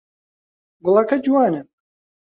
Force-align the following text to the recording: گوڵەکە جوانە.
گوڵەکە 0.83 1.17
جوانە. 1.23 1.61